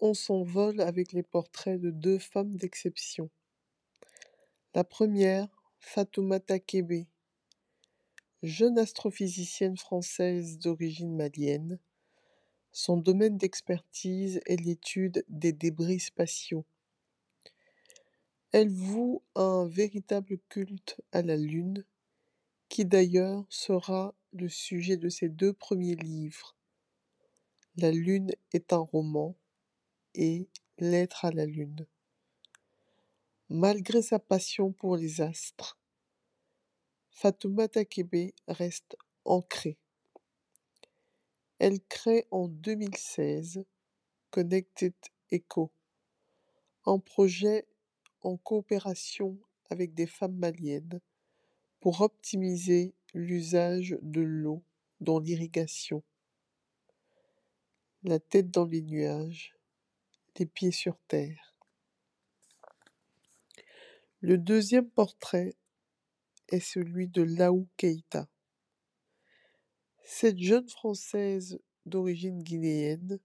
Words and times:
on 0.00 0.14
s'envole 0.14 0.80
avec 0.80 1.12
les 1.12 1.22
portraits 1.22 1.80
de 1.80 1.90
deux 1.90 2.18
femmes 2.18 2.56
d'exception. 2.56 3.30
La 4.74 4.84
première, 4.84 5.48
Fatoumata 5.78 6.58
Kébé, 6.58 7.06
jeune 8.42 8.78
astrophysicienne 8.78 9.76
française 9.76 10.58
d'origine 10.58 11.16
malienne. 11.16 11.78
Son 12.72 12.98
domaine 12.98 13.38
d'expertise 13.38 14.40
est 14.44 14.60
l'étude 14.60 15.24
des 15.28 15.52
débris 15.52 16.00
spatiaux. 16.00 16.66
Elle 18.52 18.70
voue 18.70 19.22
un 19.34 19.66
véritable 19.66 20.38
culte 20.48 21.00
à 21.12 21.22
la 21.22 21.36
Lune, 21.36 21.84
qui 22.68 22.84
d'ailleurs 22.84 23.46
sera 23.48 24.14
le 24.32 24.48
sujet 24.48 24.96
de 24.96 25.08
ses 25.08 25.28
deux 25.28 25.52
premiers 25.52 25.96
livres. 25.96 26.54
La 27.76 27.90
Lune 27.90 28.32
est 28.52 28.72
un 28.72 28.78
roman 28.78 29.34
et 30.16 30.48
L'être 30.78 31.24
à 31.24 31.30
la 31.30 31.46
Lune. 31.46 31.86
Malgré 33.48 34.02
sa 34.02 34.18
passion 34.18 34.72
pour 34.72 34.96
les 34.96 35.22
astres, 35.22 35.78
Fatoumata 37.10 37.86
Kébé 37.86 38.34
reste 38.46 38.96
ancrée. 39.24 39.78
Elle 41.58 41.80
crée 41.80 42.26
en 42.30 42.48
2016 42.48 43.64
Connected 44.30 44.92
Echo, 45.30 45.70
un 46.84 46.98
projet 46.98 47.66
en 48.20 48.36
coopération 48.36 49.38
avec 49.70 49.94
des 49.94 50.06
femmes 50.06 50.36
maliennes 50.36 51.00
pour 51.80 52.02
optimiser 52.02 52.92
l'usage 53.14 53.96
de 54.02 54.20
l'eau 54.20 54.62
dans 55.00 55.20
l'irrigation. 55.20 56.02
La 58.02 58.18
tête 58.18 58.50
dans 58.50 58.66
les 58.66 58.82
nuages, 58.82 59.55
pieds 60.44 60.72
sur 60.72 60.98
terre. 61.08 61.56
Le 64.20 64.36
deuxième 64.36 64.90
portrait 64.90 65.54
est 66.48 66.60
celui 66.60 67.08
de 67.08 67.22
Laou 67.22 67.66
Keïta. 67.78 68.28
Cette 70.02 70.38
jeune 70.38 70.68
Française 70.68 71.58
d'origine 71.86 72.42
guinéenne 72.42 73.18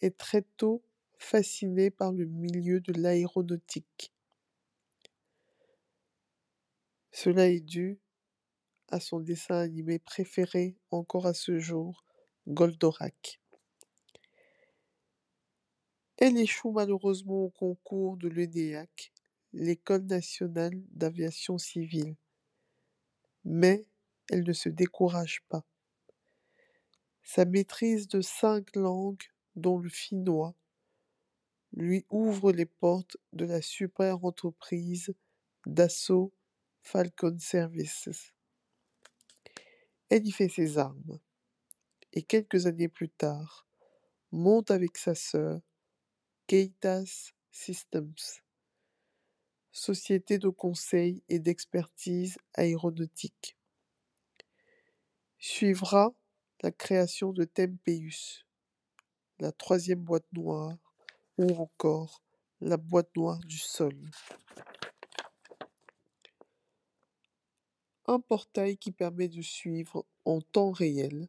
est 0.00 0.16
très 0.16 0.42
tôt 0.56 0.82
fascinée 1.18 1.90
par 1.90 2.12
le 2.12 2.24
milieu 2.24 2.80
de 2.80 2.92
l'aéronautique. 2.92 4.12
Cela 7.12 7.48
est 7.48 7.60
dû 7.60 7.98
à 8.88 9.00
son 9.00 9.20
dessin 9.20 9.56
animé 9.56 9.98
préféré 9.98 10.76
encore 10.90 11.26
à 11.26 11.34
ce 11.34 11.58
jour, 11.58 12.04
Goldorak. 12.46 13.40
Elle 16.20 16.36
échoue 16.36 16.70
malheureusement 16.70 17.44
au 17.44 17.48
concours 17.48 18.18
de 18.18 18.28
l'ENEAC, 18.28 19.10
l'École 19.54 20.04
nationale 20.04 20.74
d'aviation 20.90 21.56
civile. 21.56 22.14
Mais 23.46 23.86
elle 24.28 24.44
ne 24.44 24.52
se 24.52 24.68
décourage 24.68 25.42
pas. 25.48 25.64
Sa 27.22 27.46
maîtrise 27.46 28.06
de 28.06 28.20
cinq 28.20 28.76
langues, 28.76 29.22
dont 29.56 29.78
le 29.78 29.88
finnois, 29.88 30.54
lui 31.72 32.04
ouvre 32.10 32.52
les 32.52 32.66
portes 32.66 33.16
de 33.32 33.46
la 33.46 33.62
super 33.62 34.22
entreprise 34.22 35.14
Dassault 35.64 36.34
Falcon 36.82 37.38
Services. 37.38 38.34
Elle 40.10 40.26
y 40.26 40.32
fait 40.32 40.50
ses 40.50 40.76
armes 40.76 41.18
et 42.12 42.22
quelques 42.22 42.66
années 42.66 42.88
plus 42.88 43.08
tard 43.08 43.66
monte 44.32 44.70
avec 44.70 44.98
sa 44.98 45.14
sœur 45.14 45.62
Keitas 46.50 47.32
Systems, 47.52 48.42
société 49.70 50.38
de 50.38 50.48
conseil 50.48 51.22
et 51.28 51.38
d'expertise 51.38 52.38
aéronautique. 52.54 53.56
Suivra 55.38 56.12
la 56.64 56.72
création 56.72 57.32
de 57.32 57.44
Tempeus, 57.44 58.44
la 59.38 59.52
troisième 59.52 60.00
boîte 60.00 60.26
noire, 60.32 60.76
ou 61.38 61.54
encore 61.54 62.20
la 62.60 62.78
boîte 62.78 63.14
noire 63.14 63.38
du 63.46 63.58
sol. 63.58 63.94
Un 68.06 68.18
portail 68.18 68.76
qui 68.76 68.90
permet 68.90 69.28
de 69.28 69.40
suivre 69.40 70.04
en 70.24 70.40
temps 70.40 70.72
réel 70.72 71.28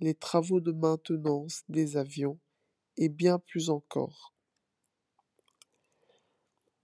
les 0.00 0.16
travaux 0.16 0.60
de 0.60 0.72
maintenance 0.72 1.62
des 1.68 1.96
avions 1.96 2.40
et 2.96 3.08
bien 3.08 3.38
plus 3.38 3.70
encore. 3.70 4.35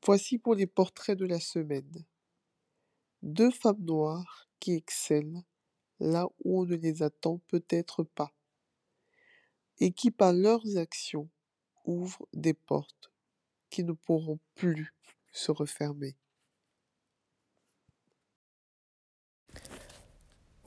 Voici 0.05 0.39
pour 0.39 0.57
les 0.57 0.67
portraits 0.67 1.17
de 1.17 1.27
la 1.27 1.39
semaine. 1.39 2.05
Deux 3.23 3.53
femmes 3.53 3.85
noires 3.85 4.49
qui 4.59 4.73
excellent 4.73 5.45
là 6.01 6.27
où 6.45 6.61
on 6.61 6.65
ne 6.65 6.75
les 6.75 7.05
attend 7.05 7.41
peut-être 7.47 8.03
pas 8.03 8.33
et 9.79 9.93
qui 9.93 10.11
par 10.11 10.33
leurs 10.33 10.77
actions 10.77 11.29
ouvrent 11.85 12.27
des 12.33 12.53
portes 12.53 13.13
qui 13.71 13.85
ne 13.85 13.93
pourront 13.93 14.41
plus 14.57 14.93
se 15.31 15.53
refermer. 15.53 16.17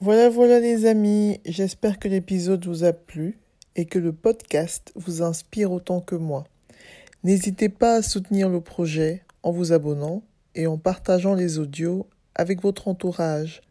Voilà, 0.00 0.30
voilà 0.30 0.60
les 0.60 0.86
amis, 0.86 1.40
j'espère 1.44 1.98
que 1.98 2.08
l'épisode 2.08 2.64
vous 2.66 2.84
a 2.84 2.94
plu 2.94 3.38
et 3.74 3.84
que 3.84 3.98
le 3.98 4.14
podcast 4.14 4.92
vous 4.94 5.22
inspire 5.22 5.72
autant 5.72 6.00
que 6.00 6.14
moi. 6.14 6.44
N'hésitez 7.22 7.68
pas 7.68 7.96
à 7.96 8.02
soutenir 8.02 8.48
le 8.48 8.60
projet 8.60 9.25
en 9.46 9.52
vous 9.52 9.72
abonnant 9.72 10.24
et 10.56 10.66
en 10.66 10.76
partageant 10.76 11.34
les 11.34 11.60
audios 11.60 12.08
avec 12.34 12.60
votre 12.62 12.88
entourage. 12.88 13.62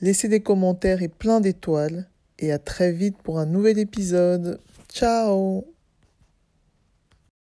Laissez 0.00 0.28
des 0.28 0.40
commentaires 0.40 1.02
et 1.02 1.08
plein 1.08 1.40
d'étoiles 1.40 2.08
et 2.38 2.52
à 2.52 2.60
très 2.60 2.92
vite 2.92 3.16
pour 3.24 3.40
un 3.40 3.46
nouvel 3.46 3.80
épisode. 3.80 4.60
Ciao 4.88 5.64